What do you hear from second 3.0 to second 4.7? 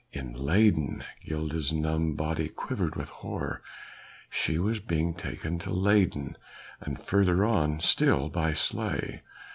horror. She